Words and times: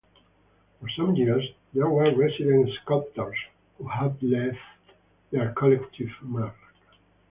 For 0.79 0.89
some 0.97 1.15
years 1.15 1.47
there 1.75 1.87
were 1.87 2.15
resident 2.15 2.71
sculptors 2.81 3.37
who 3.77 3.87
have 3.87 4.19
left 4.23 4.57
their 5.29 5.51
collective 5.53 6.09
mark. 6.23 6.55